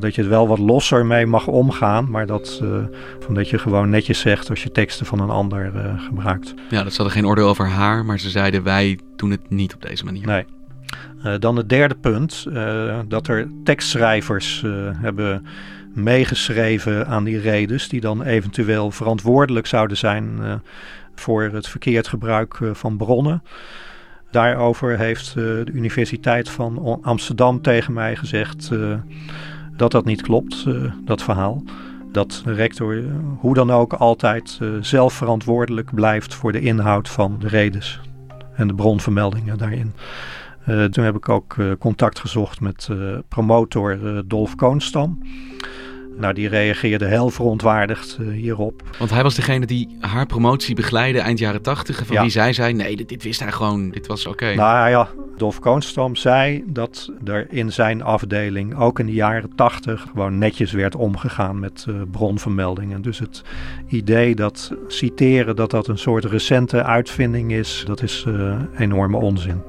dat 0.00 0.14
je 0.14 0.20
het 0.20 0.30
wel 0.30 0.48
wat 0.48 0.58
losser 0.58 1.06
mee 1.06 1.26
mag 1.26 1.46
omgaan. 1.46 2.10
Maar 2.10 2.26
dat, 2.26 2.60
uh, 2.62 2.84
van 3.20 3.34
dat 3.34 3.48
je 3.50 3.58
gewoon 3.58 3.90
netjes 3.90 4.20
zegt 4.20 4.50
als 4.50 4.62
je 4.62 4.72
teksten 4.72 5.06
van 5.06 5.20
een 5.20 5.30
ander 5.30 5.72
uh, 5.74 6.02
gebruikt. 6.02 6.54
Ja, 6.70 6.82
dat 6.82 6.92
ze 6.92 7.02
hadden 7.02 7.16
geen 7.16 7.26
oordeel 7.26 7.48
over 7.48 7.66
haar. 7.66 8.04
Maar 8.04 8.18
ze 8.18 8.30
zeiden 8.30 8.62
wij 8.62 8.98
doen 9.16 9.30
het 9.30 9.50
niet 9.50 9.74
op 9.74 9.82
deze 9.82 10.04
manier. 10.04 10.26
Nee. 10.26 10.44
Uh, 11.24 11.34
dan 11.38 11.56
het 11.56 11.68
derde 11.68 11.94
punt. 11.94 12.46
dat 13.08 13.28
er 13.28 13.48
tekstschrijvers 13.64 14.64
hebben 15.00 15.46
meegeschreven 15.96 17.06
aan 17.06 17.24
die 17.24 17.38
redens. 17.38 17.88
Die 17.88 18.00
dan 18.00 18.22
eventueel 18.22 18.90
verantwoordelijk 18.90 19.66
zouden 19.66 19.96
zijn 19.96 20.40
voor 21.14 21.42
het 21.42 21.68
verkeerd 21.68 22.08
gebruik 22.08 22.58
van 22.72 22.96
bronnen. 22.96 23.42
Daarover 24.30 24.98
heeft 24.98 25.28
uh, 25.28 25.34
de 25.34 25.70
Universiteit 25.72 26.48
van 26.48 26.98
Amsterdam 27.02 27.62
tegen 27.62 27.92
mij 27.92 28.16
gezegd 28.16 28.70
uh, 28.72 28.94
dat 29.76 29.90
dat 29.90 30.04
niet 30.04 30.22
klopt, 30.22 30.66
dat 31.04 31.22
verhaal. 31.22 31.62
Dat 32.12 32.42
de 32.44 32.52
rector 32.52 33.02
hoe 33.38 33.54
dan 33.54 33.70
ook 33.70 33.92
altijd 33.92 34.60
zelf 34.80 35.12
verantwoordelijk 35.12 35.94
blijft 35.94 36.34
voor 36.34 36.52
de 36.52 36.60
inhoud 36.60 37.08
van 37.08 37.36
de 37.38 37.48
redes 37.48 38.00
en 38.54 38.66
de 38.66 38.74
bronvermeldingen 38.74 39.58
daarin. 39.58 39.92
toen 40.90 41.04
heb 41.04 41.16
ik 41.16 41.28
ook 41.28 41.56
contact 41.78 42.18
gezocht 42.18 42.60
met 42.60 42.88
promotor 43.28 43.98
Dolf 44.26 44.54
Koonstam. 44.54 45.18
Nou, 46.18 46.34
die 46.34 46.48
reageerde 46.48 47.06
heel 47.06 47.30
verontwaardigd 47.30 48.18
uh, 48.20 48.32
hierop. 48.32 48.82
Want 48.98 49.10
hij 49.10 49.22
was 49.22 49.34
degene 49.34 49.66
die 49.66 49.96
haar 50.00 50.26
promotie 50.26 50.74
begeleidde 50.74 51.20
eind 51.20 51.38
jaren 51.38 51.62
tachtig. 51.62 52.06
Van 52.06 52.20
wie 52.20 52.30
zij 52.30 52.52
zei, 52.52 52.72
nee, 52.72 52.96
dit, 52.96 53.08
dit, 53.08 53.22
wist 53.22 53.40
hij 53.40 53.52
gewoon, 53.52 53.90
dit 53.90 54.06
was 54.06 54.26
oké. 54.26 54.54
Nou 54.54 54.88
ja, 54.88 55.08
Dolf 55.36 55.58
Koonstam 55.58 56.16
zei 56.16 56.64
dat 56.66 57.12
er 57.24 57.46
in 57.50 57.72
zijn 57.72 58.02
afdeling 58.02 58.78
ook 58.78 58.98
in 58.98 59.06
de 59.06 59.12
jaren 59.12 59.54
tachtig 59.54 60.06
gewoon 60.10 60.38
netjes 60.38 60.72
werd 60.72 60.94
omgegaan 60.94 61.60
met 61.60 61.86
uh, 61.88 62.02
bronvermeldingen. 62.10 63.02
Dus 63.02 63.18
het 63.18 63.42
idee 63.88 64.34
dat 64.34 64.72
citeren, 64.86 65.56
dat 65.56 65.70
dat 65.70 65.88
een 65.88 65.98
soort 65.98 66.24
recente 66.24 66.82
uitvinding 66.84 67.52
is, 67.52 67.82
dat 67.86 68.02
is 68.02 68.24
uh, 68.28 68.56
enorme 68.78 69.16
onzin. 69.16 69.62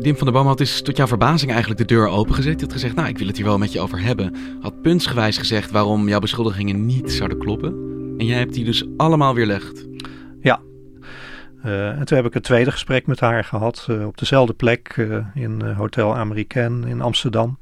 Dim 0.00 0.16
van 0.16 0.24
der 0.26 0.32
Boom 0.32 0.46
had 0.46 0.58
dus 0.58 0.82
tot 0.82 0.96
jouw 0.96 1.06
verbazing 1.06 1.50
eigenlijk 1.50 1.80
de 1.80 1.94
deur 1.94 2.08
opengezet. 2.08 2.60
Je 2.60 2.64
had 2.64 2.72
gezegd, 2.72 2.94
nou, 2.94 3.08
ik 3.08 3.18
wil 3.18 3.26
het 3.26 3.36
hier 3.36 3.46
wel 3.46 3.58
met 3.58 3.72
je 3.72 3.80
over 3.80 4.00
hebben. 4.00 4.36
Had 4.60 4.82
puntsgewijs 4.82 5.38
gezegd 5.38 5.70
waarom 5.70 6.08
jouw 6.08 6.18
beschuldigingen 6.18 6.86
niet 6.86 7.12
zouden 7.12 7.38
kloppen. 7.38 7.68
En 8.18 8.26
jij 8.26 8.38
hebt 8.38 8.54
die 8.54 8.64
dus 8.64 8.84
allemaal 8.96 9.34
weerlegd. 9.34 9.86
Ja. 10.40 10.60
Uh, 11.64 11.88
en 11.88 12.04
toen 12.04 12.16
heb 12.16 12.26
ik 12.26 12.34
een 12.34 12.40
tweede 12.40 12.70
gesprek 12.70 13.06
met 13.06 13.20
haar 13.20 13.44
gehad 13.44 13.86
uh, 13.90 14.06
op 14.06 14.18
dezelfde 14.18 14.52
plek 14.52 14.96
uh, 14.96 15.26
in 15.34 15.62
Hotel 15.62 16.16
Americain 16.16 16.84
in 16.84 17.00
Amsterdam. 17.00 17.58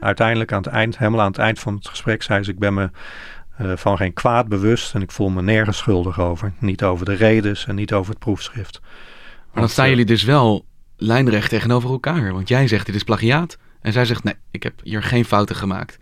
uiteindelijk 0.00 0.52
aan 0.52 0.62
het 0.62 0.72
eind, 0.72 0.98
helemaal 0.98 1.20
aan 1.20 1.30
het 1.30 1.38
eind 1.38 1.58
van 1.58 1.74
het 1.74 1.88
gesprek, 1.88 2.22
zei 2.22 2.42
ze: 2.42 2.50
Ik 2.50 2.58
ben 2.58 2.74
me 2.74 2.90
van 3.74 3.96
geen 3.96 4.12
kwaad 4.12 4.48
bewust 4.48 4.94
en 4.94 5.02
ik 5.02 5.10
voel 5.10 5.28
me 5.28 5.42
nergens 5.42 5.78
schuldig 5.78 6.20
over. 6.20 6.52
Niet 6.58 6.82
over 6.82 7.04
de 7.04 7.14
redes 7.14 7.66
en 7.66 7.74
niet 7.74 7.92
over 7.92 8.10
het 8.10 8.18
proefschrift. 8.18 8.80
Maar 9.54 9.62
dan 9.62 9.72
staan 9.72 9.88
jullie 9.88 10.04
dus 10.04 10.22
wel 10.22 10.64
lijnrecht 10.96 11.50
tegenover 11.50 11.90
elkaar. 11.90 12.32
Want 12.32 12.48
jij 12.48 12.68
zegt 12.68 12.86
dit 12.86 12.94
is 12.94 13.02
plagiaat. 13.02 13.58
En 13.80 13.92
zij 13.92 14.04
zegt 14.04 14.24
nee, 14.24 14.34
ik 14.50 14.62
heb 14.62 14.80
hier 14.82 15.02
geen 15.02 15.24
fouten 15.24 15.56
gemaakt. 15.56 15.98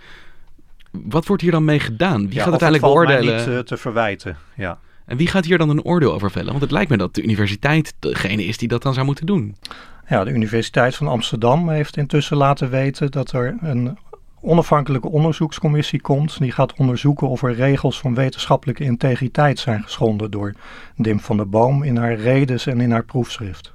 Wat 0.90 1.26
wordt 1.26 1.42
hier 1.42 1.50
dan 1.50 1.64
mee 1.64 1.80
gedaan? 1.80 2.28
Wie 2.28 2.38
gaat 2.38 2.50
uiteindelijk 2.50 2.92
beoordelen? 2.92 3.36
niet 3.36 3.46
uh, 3.46 3.58
te 3.58 3.76
verwijten, 3.76 4.36
ja. 4.56 4.78
En 5.06 5.16
wie 5.16 5.26
gaat 5.26 5.44
hier 5.44 5.58
dan 5.58 5.68
een 5.68 5.82
oordeel 5.82 6.12
over 6.12 6.30
vellen? 6.30 6.48
Want 6.48 6.60
het 6.60 6.70
lijkt 6.70 6.90
me 6.90 6.96
dat 6.96 7.14
de 7.14 7.22
universiteit 7.22 7.94
degene 7.98 8.44
is 8.44 8.58
die 8.58 8.68
dat 8.68 8.82
dan 8.82 8.94
zou 8.94 9.06
moeten 9.06 9.26
doen. 9.26 9.56
Ja, 10.08 10.24
de 10.24 10.30
Universiteit 10.30 10.96
van 10.96 11.08
Amsterdam 11.08 11.68
heeft 11.68 11.96
intussen 11.96 12.36
laten 12.36 12.70
weten 12.70 13.10
dat 13.10 13.32
er 13.32 13.56
een 13.60 13.98
onafhankelijke 14.42 15.08
onderzoekscommissie 15.08 16.00
komt. 16.00 16.38
Die 16.38 16.52
gaat 16.52 16.74
onderzoeken 16.74 17.28
of 17.28 17.42
er 17.42 17.54
regels 17.54 18.00
van 18.00 18.14
wetenschappelijke 18.14 18.84
integriteit 18.84 19.58
zijn 19.58 19.82
geschonden 19.82 20.30
door 20.30 20.54
Dim 20.96 21.20
van 21.20 21.36
der 21.36 21.48
Boom 21.48 21.82
in 21.82 21.96
haar 21.96 22.14
redes 22.14 22.66
en 22.66 22.80
in 22.80 22.90
haar 22.90 23.04
proefschrift. 23.04 23.72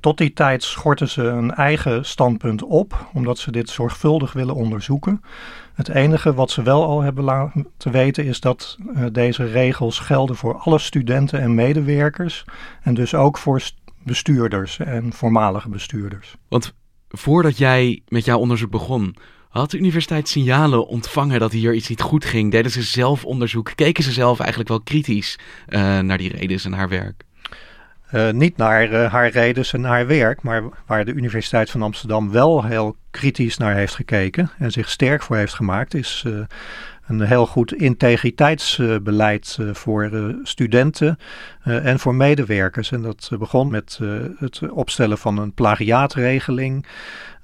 Tot 0.00 0.18
die 0.18 0.32
tijd 0.32 0.62
schorten 0.62 1.08
ze 1.08 1.22
een 1.22 1.54
eigen 1.54 2.04
standpunt 2.04 2.62
op, 2.62 3.08
omdat 3.12 3.38
ze 3.38 3.50
dit 3.50 3.70
zorgvuldig 3.70 4.32
willen 4.32 4.54
onderzoeken. 4.54 5.22
Het 5.74 5.88
enige 5.88 6.34
wat 6.34 6.50
ze 6.50 6.62
wel 6.62 6.84
al 6.84 7.00
hebben 7.00 7.24
laten 7.24 7.66
weten 7.90 8.24
is 8.24 8.40
dat 8.40 8.78
uh, 8.80 9.04
deze 9.12 9.44
regels 9.44 9.98
gelden 9.98 10.36
voor 10.36 10.58
alle 10.58 10.78
studenten 10.78 11.40
en 11.40 11.54
medewerkers. 11.54 12.44
En 12.82 12.94
dus 12.94 13.14
ook 13.14 13.38
voor 13.38 13.62
bestuurders 14.02 14.78
en 14.78 15.12
voormalige 15.12 15.68
bestuurders. 15.68 16.36
Want 16.48 16.74
voordat 17.08 17.58
jij 17.58 18.02
met 18.08 18.24
jouw 18.24 18.38
onderzoek 18.38 18.70
begon, 18.70 19.16
had 19.48 19.70
de 19.70 19.78
universiteit 19.78 20.28
signalen 20.28 20.86
ontvangen 20.86 21.40
dat 21.40 21.52
hier 21.52 21.74
iets 21.74 21.88
niet 21.88 22.00
goed 22.00 22.24
ging? 22.24 22.50
Deden 22.50 22.70
ze 22.70 22.82
zelf 22.82 23.24
onderzoek? 23.24 23.72
Keken 23.74 24.04
ze 24.04 24.12
zelf 24.12 24.38
eigenlijk 24.38 24.68
wel 24.68 24.80
kritisch 24.80 25.38
uh, 25.68 25.98
naar 25.98 26.18
die 26.18 26.36
redenen 26.36 26.64
en 26.64 26.72
haar 26.72 26.88
werk? 26.88 27.24
Uh, 28.12 28.30
niet 28.30 28.56
naar 28.56 28.92
uh, 28.92 29.12
haar 29.12 29.30
redens 29.30 29.72
en 29.72 29.84
haar 29.84 30.06
werk, 30.06 30.42
maar 30.42 30.62
waar 30.86 31.04
de 31.04 31.12
Universiteit 31.12 31.70
van 31.70 31.82
Amsterdam 31.82 32.30
wel 32.30 32.64
heel 32.64 32.96
kritisch 33.10 33.56
naar 33.56 33.74
heeft 33.74 33.94
gekeken 33.94 34.50
en 34.58 34.70
zich 34.70 34.90
sterk 34.90 35.22
voor 35.22 35.36
heeft 35.36 35.54
gemaakt, 35.54 35.94
is 35.94 36.24
een 37.08 37.20
heel 37.20 37.46
goed 37.46 37.74
integriteitsbeleid 37.74 39.58
voor 39.72 40.10
studenten 40.42 41.18
en 41.64 41.98
voor 41.98 42.14
medewerkers. 42.14 42.92
En 42.92 43.02
dat 43.02 43.30
begon 43.38 43.70
met 43.70 43.98
het 44.38 44.70
opstellen 44.70 45.18
van 45.18 45.38
een 45.38 45.52
plagiaatregeling. 45.52 46.86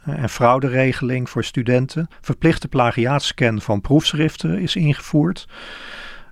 En 0.05 0.29
frauderegeling 0.29 1.31
voor 1.31 1.45
studenten. 1.45 2.09
Verplichte 2.21 2.69
plagiaatscan 2.69 3.61
van 3.61 3.81
proefschriften 3.81 4.59
is 4.59 4.77
ingevoerd. 4.77 5.47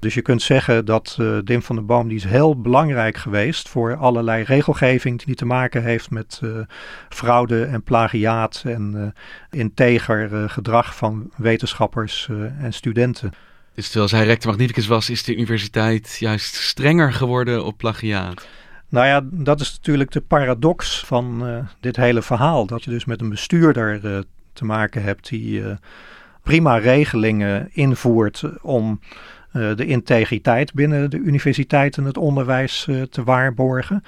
Dus 0.03 0.15
je 0.15 0.23
kunt 0.23 0.43
zeggen 0.43 0.85
dat 0.85 1.17
uh, 1.21 1.39
Dim 1.45 1.63
van 1.63 1.77
der 1.77 1.85
Boom 1.85 2.09
die 2.09 2.17
is 2.17 2.25
heel 2.25 2.61
belangrijk 2.61 3.17
geweest 3.17 3.69
voor 3.69 3.97
allerlei 3.97 4.43
regelgeving 4.43 5.23
die 5.23 5.35
te 5.35 5.45
maken 5.45 5.83
heeft 5.83 6.11
met 6.11 6.41
uh, 6.45 6.59
fraude 7.09 7.65
en 7.65 7.83
plagiaat 7.83 8.63
en 8.67 8.93
uh, 8.97 9.07
integer 9.61 10.51
gedrag 10.51 10.97
van 10.97 11.31
wetenschappers 11.37 12.29
en 12.59 12.73
studenten. 12.73 13.33
Dus 13.75 13.87
terwijl 13.87 14.09
zij 14.09 14.25
rector 14.25 14.51
magnificus 14.51 14.87
was, 14.87 15.11
is 15.11 15.25
de 15.25 15.37
universiteit 15.37 16.17
juist 16.19 16.55
strenger 16.55 17.13
geworden 17.13 17.65
op 17.65 17.77
plagiaat? 17.77 18.49
Nou 18.89 19.07
ja, 19.07 19.21
dat 19.25 19.61
is 19.61 19.73
natuurlijk 19.73 20.11
de 20.11 20.21
paradox 20.21 21.05
van 21.05 21.45
dit 21.81 21.97
hele 21.97 22.23
verhaal. 22.23 22.67
Dat 22.67 22.85
je 22.85 22.91
dus 22.91 23.05
met 23.05 23.21
een 23.21 23.29
bestuurder 23.29 24.25
te 24.53 24.65
maken 24.65 25.03
hebt 25.03 25.29
die 25.29 25.63
prima 26.43 26.77
regelingen 26.77 27.69
invoert 27.73 28.45
om 28.63 29.01
de 29.53 29.87
integriteit 29.87 30.75
binnen 30.75 31.11
de 31.11 31.19
universiteit 31.19 31.97
en 31.97 32.05
het 32.05 32.19
onderwijs 32.19 32.87
uh, 32.89 33.03
te 33.03 33.25
waarborgen. 33.25 34.05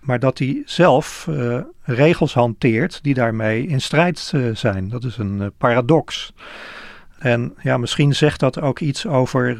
Maar 0.00 0.18
dat 0.18 0.38
hij 0.38 0.62
zelf 0.64 1.26
uh, 1.30 1.60
regels 1.82 2.34
hanteert 2.34 2.98
die 3.02 3.14
daarmee 3.14 3.66
in 3.66 3.80
strijd 3.80 4.32
zijn. 4.52 4.88
Dat 4.88 5.04
is 5.04 5.16
een 5.16 5.52
paradox. 5.58 6.32
En 7.18 7.54
ja, 7.62 7.76
misschien 7.76 8.14
zegt 8.14 8.40
dat 8.40 8.60
ook 8.60 8.80
iets 8.80 9.06
over 9.06 9.58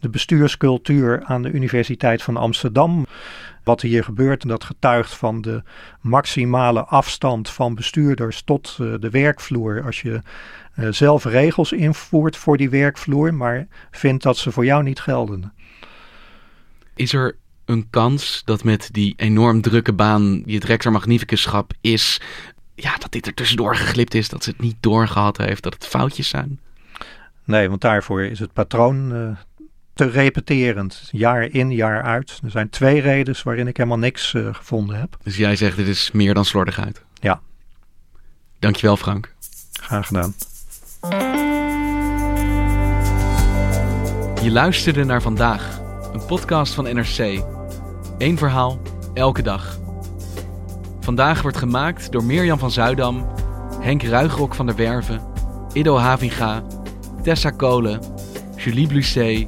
de 0.00 0.08
bestuurscultuur 0.08 1.22
aan 1.24 1.42
de 1.42 1.50
Universiteit 1.50 2.22
van 2.22 2.36
Amsterdam. 2.36 3.06
Wat 3.64 3.80
hier 3.80 4.04
gebeurt, 4.04 4.42
en 4.42 4.48
dat 4.48 4.64
getuigt 4.64 5.14
van 5.14 5.40
de 5.40 5.62
maximale 6.00 6.84
afstand 6.84 7.50
van 7.50 7.74
bestuurders 7.74 8.42
tot 8.42 8.76
de 8.76 9.10
werkvloer. 9.10 9.82
Als 9.84 10.00
je 10.00 10.20
zelf 10.90 11.24
regels 11.24 11.72
invoert 11.72 12.36
voor 12.36 12.56
die 12.56 12.70
werkvloer, 12.70 13.34
maar 13.34 13.66
vindt 13.90 14.22
dat 14.22 14.36
ze 14.36 14.52
voor 14.52 14.64
jou 14.64 14.82
niet 14.82 15.00
gelden. 15.00 15.52
Is 16.94 17.12
er 17.12 17.36
een 17.64 17.90
kans 17.90 18.42
dat 18.44 18.64
met 18.64 18.88
die 18.92 19.14
enorm 19.16 19.60
drukke 19.60 19.92
baan 19.92 20.42
die 20.42 20.54
het 20.54 20.64
rector 20.64 20.92
magnificusschap 20.92 21.72
is, 21.80 22.20
ja, 22.74 22.96
dat 22.96 23.12
dit 23.12 23.26
er 23.26 23.34
tussendoor 23.34 23.76
geglipt 23.76 24.14
is, 24.14 24.28
dat 24.28 24.44
ze 24.44 24.50
het 24.50 24.60
niet 24.60 24.76
doorgehad 24.80 25.36
heeft, 25.36 25.62
dat 25.62 25.74
het 25.74 25.86
foutjes 25.86 26.28
zijn? 26.28 26.60
Nee, 27.44 27.68
want 27.68 27.80
daarvoor 27.80 28.22
is 28.22 28.38
het 28.38 28.52
patroon 28.52 29.14
uh, 29.14 29.36
te 29.94 30.04
repeterend, 30.04 31.08
jaar 31.10 31.42
in, 31.42 31.70
jaar 31.70 32.02
uit. 32.02 32.40
Er 32.44 32.50
zijn 32.50 32.70
twee 32.70 33.00
redenen 33.00 33.40
waarin 33.44 33.66
ik 33.66 33.76
helemaal 33.76 33.98
niks 33.98 34.32
uh, 34.32 34.54
gevonden 34.54 34.98
heb. 34.98 35.16
Dus 35.22 35.36
jij 35.36 35.56
zegt 35.56 35.76
dit 35.76 35.88
is 35.88 36.10
meer 36.10 36.34
dan 36.34 36.44
slordigheid? 36.44 37.04
Ja. 37.20 37.40
Dankjewel 38.58 38.96
Frank. 38.96 39.34
Graag 39.72 40.06
gedaan. 40.06 40.34
Je 44.42 44.50
luisterde 44.50 45.04
naar 45.04 45.22
vandaag, 45.22 45.80
een 46.12 46.24
podcast 46.26 46.74
van 46.74 46.84
NRC. 46.84 47.42
Eén 48.18 48.38
verhaal, 48.38 48.80
elke 49.14 49.42
dag. 49.42 49.78
Vandaag 51.00 51.42
wordt 51.42 51.56
gemaakt 51.56 52.12
door 52.12 52.24
Mirjam 52.24 52.58
van 52.58 52.70
Zuidam, 52.70 53.26
Henk 53.80 54.02
Ruigrok 54.02 54.54
van 54.54 54.66
der 54.66 54.76
Werven, 54.76 55.22
Ido 55.72 55.96
Havinga, 55.96 56.62
Tessa 57.22 57.50
Kolen, 57.50 58.00
Julie 58.56 58.86
Blusset, 58.86 59.46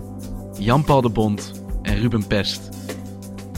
Jan-Paul 0.58 1.00
de 1.00 1.10
Bond 1.10 1.62
en 1.82 2.00
Ruben 2.00 2.26
Pest. 2.26 2.68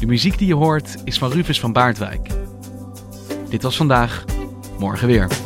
De 0.00 0.06
muziek 0.06 0.38
die 0.38 0.46
je 0.46 0.54
hoort 0.54 0.96
is 1.04 1.18
van 1.18 1.30
Rufus 1.30 1.60
van 1.60 1.72
Baardwijk. 1.72 2.28
Dit 3.48 3.62
was 3.62 3.76
vandaag, 3.76 4.24
morgen 4.78 5.06
weer. 5.06 5.45